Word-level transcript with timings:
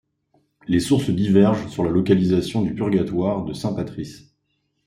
Les 0.67 0.79
sources 0.79 1.11
divergent 1.11 1.67
sur 1.69 1.83
la 1.83 1.91
localisation 1.91 2.63
du 2.63 2.73
Purgatoire 2.73 3.45
de 3.45 3.53
saint 3.53 3.73
Patrice. 3.75 4.33